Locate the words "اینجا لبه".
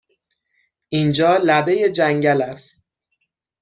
0.89-1.89